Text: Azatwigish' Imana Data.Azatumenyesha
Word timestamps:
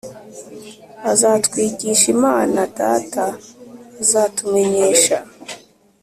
Azatwigish' 1.11 2.07
Imana 2.15 2.59
Data.Azatumenyesha 2.79 5.17